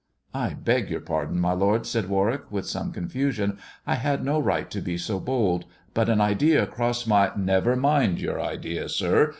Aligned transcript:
I 0.33 0.55
beg 0.55 0.89
your 0.89 0.99
pardon, 0.99 1.39
my 1.39 1.51
lord," 1.53 1.85
said 1.85 2.09
Warwick, 2.09 2.51
with 2.51 2.65
some 2.65 2.91
^lifusion. 2.91 3.59
"I 3.85 3.93
had 3.93 4.23
no 4.25 4.39
right 4.39 4.67
to 4.71 4.81
be 4.81 4.97
so 4.97 5.19
bold; 5.19 5.65
but 5.93 6.09
an 6.09 6.19
idea 6.19 6.65
^^ossed 6.67 7.05
my 7.07 7.31
"Never 7.37 7.75
mind 7.75 8.19
your 8.19 8.41
idea, 8.41 8.89
sir!" 8.89 9.29